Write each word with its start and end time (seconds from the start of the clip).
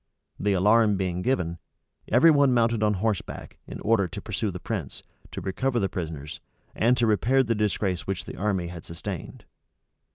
The 0.39 0.53
alarm 0.53 0.97
being 0.97 1.21
given, 1.21 1.59
every 2.07 2.31
one 2.31 2.51
mounted 2.55 2.81
on 2.81 2.95
horseback, 2.95 3.59
in 3.67 3.79
order 3.81 4.07
to 4.07 4.19
pursue 4.19 4.49
the 4.49 4.59
prince, 4.59 5.03
to 5.31 5.41
recover 5.41 5.79
the 5.79 5.89
prisoners, 5.89 6.39
and 6.73 6.97
to 6.97 7.05
repair 7.05 7.43
the 7.43 7.53
disgrace 7.53 8.07
which 8.07 8.25
the 8.25 8.35
army 8.35 8.69
had 8.69 8.83
sustained. 8.83 9.45